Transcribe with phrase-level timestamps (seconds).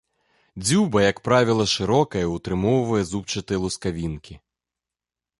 [0.61, 4.35] Дзюба, як правіла, шырокая і ўтрымоўвае зубчастыя лускавінкі.